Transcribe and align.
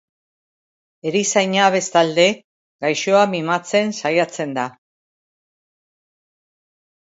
Erizaina 1.09 1.67
bestalde, 1.75 2.25
gaixoa 2.87 3.21
mimatzen 3.35 3.95
saiatzen 4.03 4.59
da. 4.59 4.67